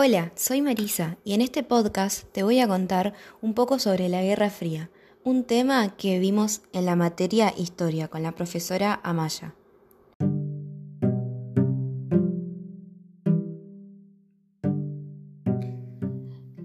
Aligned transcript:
Hola, 0.00 0.30
soy 0.36 0.62
Marisa 0.62 1.18
y 1.24 1.32
en 1.32 1.40
este 1.40 1.64
podcast 1.64 2.22
te 2.30 2.44
voy 2.44 2.60
a 2.60 2.68
contar 2.68 3.14
un 3.40 3.52
poco 3.52 3.80
sobre 3.80 4.08
la 4.08 4.22
Guerra 4.22 4.48
Fría, 4.48 4.92
un 5.24 5.42
tema 5.42 5.96
que 5.96 6.20
vimos 6.20 6.62
en 6.72 6.86
la 6.86 6.94
materia 6.94 7.52
Historia 7.58 8.06
con 8.06 8.22
la 8.22 8.30
profesora 8.30 9.00
Amaya. 9.02 9.56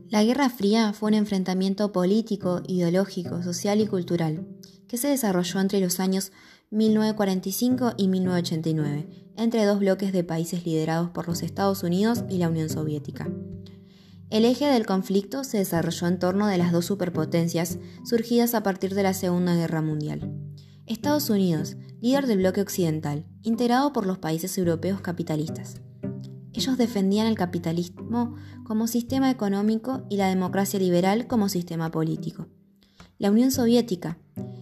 La 0.09 0.23
Guerra 0.23 0.51
Fría 0.51 0.93
fue 0.93 1.09
un 1.09 1.15
enfrentamiento 1.15 1.91
político, 1.91 2.61
ideológico, 2.67 3.41
social 3.41 3.81
y 3.81 3.87
cultural 3.87 4.45
que 4.87 4.97
se 4.97 5.07
desarrolló 5.07 5.59
entre 5.59 5.79
los 5.79 5.99
años 5.99 6.31
1945 6.73 7.93
y 7.97 8.07
1989, 8.07 9.07
entre 9.37 9.63
dos 9.63 9.77
bloques 9.79 10.11
de 10.11 10.23
países 10.23 10.65
liderados 10.65 11.11
por 11.11 11.27
los 11.27 11.43
Estados 11.43 11.83
Unidos 11.83 12.23
y 12.29 12.39
la 12.39 12.49
Unión 12.49 12.67
Soviética. 12.67 13.29
El 14.31 14.43
eje 14.43 14.65
del 14.65 14.87
conflicto 14.87 15.43
se 15.43 15.59
desarrolló 15.59 16.07
en 16.07 16.17
torno 16.17 16.47
de 16.47 16.57
las 16.57 16.71
dos 16.71 16.85
superpotencias 16.85 17.77
surgidas 18.03 18.55
a 18.55 18.63
partir 18.63 18.95
de 18.95 19.03
la 19.03 19.13
Segunda 19.13 19.55
Guerra 19.55 19.83
Mundial. 19.83 20.33
Estados 20.87 21.29
Unidos, 21.29 21.77
líder 22.01 22.25
del 22.25 22.39
bloque 22.39 22.61
occidental, 22.61 23.27
integrado 23.43 23.93
por 23.93 24.07
los 24.07 24.17
países 24.17 24.57
europeos 24.57 24.99
capitalistas. 24.99 25.79
Ellos 26.53 26.79
defendían 26.79 27.27
el 27.27 27.35
capitalismo 27.35 28.35
como 28.63 28.87
sistema 28.87 29.29
económico 29.29 30.07
y 30.09 30.17
la 30.17 30.27
democracia 30.27 30.79
liberal 30.79 31.27
como 31.27 31.49
sistema 31.49 31.91
político. 31.91 32.47
La 33.19 33.29
Unión 33.29 33.51
Soviética 33.51 34.17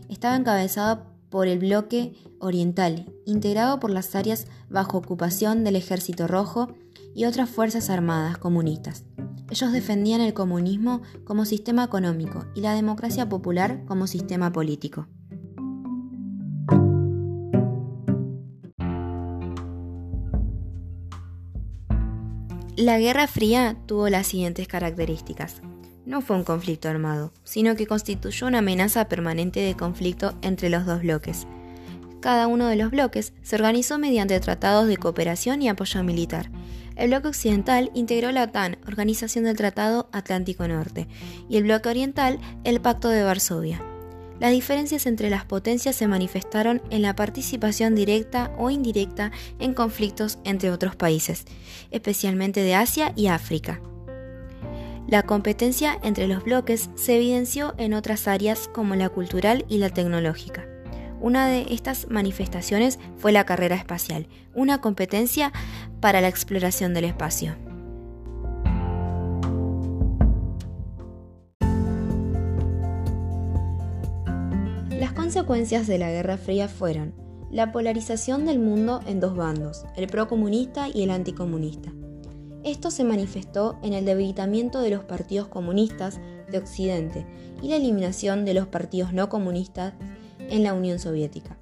estaba 0.10 0.36
encabezada 0.36 1.11
por 1.32 1.48
el 1.48 1.58
bloque 1.58 2.14
oriental, 2.40 3.12
integrado 3.26 3.80
por 3.80 3.90
las 3.90 4.14
áreas 4.14 4.46
bajo 4.70 4.98
ocupación 4.98 5.64
del 5.64 5.78
Ejército 5.78 6.28
Rojo 6.28 6.68
y 7.16 7.26
otras 7.26 7.50
fuerzas 7.50 7.90
armadas 7.90 8.38
comunistas. 8.38 9.06
Ellos 9.50 9.72
defendían 9.72 10.22
el 10.22 10.34
comunismo 10.34 11.02
como 11.24 11.46
sistema 11.46 11.84
económico 11.84 12.46
y 12.54 12.62
la 12.62 12.76
democracia 12.76 13.28
popular 13.28 13.84
como 13.86 14.06
sistema 14.06 14.52
político. 14.52 15.08
La 22.78 22.98
Guerra 23.00 23.28
Fría 23.28 23.78
tuvo 23.86 24.10
las 24.10 24.28
siguientes 24.28 24.68
características 24.68 25.62
no 26.06 26.22
fue 26.22 26.36
un 26.36 26.44
conflicto 26.44 26.90
armado, 26.90 27.32
sino 27.44 27.76
que 27.76 27.88
constituyó 27.88 28.48
una 28.48 28.60
amenaza 28.60 29.08
permanente 29.08 29.60
de 29.60 29.76
conflicto 29.76 30.38
entre 30.42 30.70
los 30.70 30.86
dos 30.86 31.02
bloques. 31.02 31.48
Cada 32.22 32.48
uno 32.48 32.68
de 32.68 32.76
los 32.76 32.92
bloques 32.92 33.34
se 33.42 33.56
organizó 33.56 33.98
mediante 33.98 34.40
tratados 34.40 34.88
de 34.88 34.98
cooperación 34.98 35.62
y 35.62 35.70
apoyo 35.70 36.04
militar. 36.04 36.52
El 36.96 37.10
bloque 37.10 37.30
occidental 37.30 37.90
integró 37.96 38.32
la 38.32 38.44
OTAN, 38.44 38.78
Organización 38.86 39.46
del 39.46 39.58
Tratado 39.58 40.08
Atlántico 40.12 40.68
Norte, 40.68 41.08
y 41.50 41.58
el 41.58 41.64
bloque 41.64 41.90
oriental, 41.90 42.40
el 42.64 42.80
Pacto 42.80 43.10
de 43.10 43.24
Varsovia. 43.24 43.82
Las 44.40 44.52
diferencias 44.52 45.06
entre 45.06 45.30
las 45.30 45.46
potencias 45.46 45.96
se 45.96 46.08
manifestaron 46.08 46.82
en 46.90 47.04
la 47.04 47.16
participación 47.16 47.96
directa 47.96 48.52
o 48.58 48.70
indirecta 48.70 49.32
en 49.60 49.74
conflictos 49.74 50.40
entre 50.44 50.72
otros 50.72 50.96
países, 50.96 51.46
especialmente 51.92 52.62
de 52.62 52.76
Asia 52.76 53.14
y 53.16 53.28
África. 53.28 53.82
La 55.08 55.24
competencia 55.24 56.00
entre 56.04 56.28
los 56.28 56.44
bloques 56.44 56.90
se 56.96 57.18
evidenció 57.18 57.74
en 57.78 57.94
otras 57.94 58.28
áreas 58.28 58.70
como 58.70 58.96
la 58.96 59.10
cultural 59.10 59.66
y 59.68 59.78
la 59.78 59.90
tecnológica. 59.90 60.66
Una 61.20 61.48
de 61.48 61.66
estas 61.70 62.08
manifestaciones 62.10 62.98
fue 63.18 63.32
la 63.32 63.46
carrera 63.46 63.76
espacial, 63.76 64.28
una 64.56 64.80
competencia 64.80 65.52
para 66.00 66.22
la 66.22 66.28
exploración 66.28 66.94
del 66.94 67.06
espacio. 67.06 67.56
Las 74.90 75.14
consecuencias 75.14 75.88
de 75.88 75.98
la 75.98 76.10
Guerra 76.10 76.38
Fría 76.38 76.68
fueron 76.68 77.14
la 77.52 77.72
polarización 77.72 78.46
del 78.46 78.60
mundo 78.60 79.02
en 79.06 79.20
dos 79.20 79.36
bandos, 79.36 79.84
el 79.98 80.08
procomunista 80.08 80.88
y 80.88 81.04
el 81.04 81.12
anticomunista 81.12 81.92
esto 82.64 82.92
se 82.92 83.04
manifestó 83.04 83.78
en 83.82 83.94
el 83.94 84.06
debilitamiento 84.06 84.82
de 84.82 84.92
los 84.92 85.04
partidos 85.04 85.48
comunistas 85.48 86.20
de 86.50 86.58
Occidente 86.58 87.26
y 87.62 87.70
la 87.70 87.78
eliminación 87.78 88.46
de 88.46 88.54
los 88.54 88.68
partidos 88.68 89.14
no 89.14 89.30
comunistas 89.30 89.94
en 90.40 90.64
la 90.64 90.74
Unión 90.74 91.00
Soviética. 91.00 91.58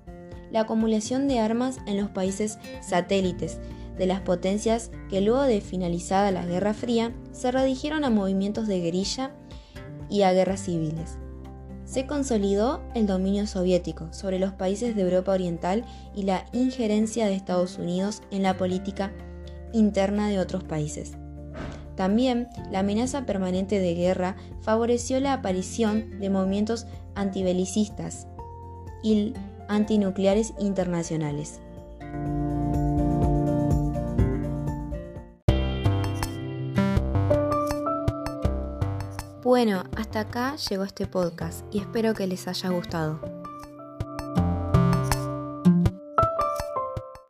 La 0.51 0.61
acumulación 0.61 1.27
de 1.27 1.39
armas 1.39 1.77
en 1.85 1.97
los 1.97 2.09
países 2.09 2.57
satélites 2.81 3.59
de 3.97 4.07
las 4.07 4.21
potencias 4.21 4.91
que 5.09 5.21
luego 5.21 5.43
de 5.43 5.61
finalizada 5.61 6.31
la 6.31 6.45
Guerra 6.45 6.73
Fría 6.73 7.13
se 7.31 7.51
redigieron 7.51 8.03
a 8.03 8.09
movimientos 8.09 8.67
de 8.67 8.79
guerrilla 8.79 9.31
y 10.09 10.23
a 10.23 10.33
guerras 10.33 10.61
civiles. 10.61 11.17
Se 11.85 12.05
consolidó 12.05 12.81
el 12.93 13.07
dominio 13.07 13.47
soviético 13.47 14.11
sobre 14.13 14.39
los 14.39 14.53
países 14.53 14.95
de 14.95 15.01
Europa 15.01 15.31
Oriental 15.31 15.85
y 16.15 16.23
la 16.23 16.45
injerencia 16.53 17.25
de 17.25 17.35
Estados 17.35 17.77
Unidos 17.77 18.21
en 18.31 18.43
la 18.43 18.57
política 18.57 19.11
interna 19.73 20.27
de 20.27 20.39
otros 20.39 20.63
países. 20.63 21.13
También 21.95 22.47
la 22.71 22.79
amenaza 22.79 23.25
permanente 23.25 23.79
de 23.79 23.93
guerra 23.93 24.37
favoreció 24.61 25.19
la 25.19 25.33
aparición 25.33 26.19
de 26.19 26.29
movimientos 26.29 26.87
antibelicistas 27.15 28.27
y 29.03 29.33
antinucleares 29.67 30.53
internacionales. 30.59 31.59
Bueno, 39.43 39.83
hasta 39.97 40.21
acá 40.21 40.55
llegó 40.69 40.83
este 40.83 41.07
podcast 41.07 41.65
y 41.71 41.79
espero 41.79 42.13
que 42.13 42.27
les 42.27 42.47
haya 42.47 42.69
gustado. 42.69 43.38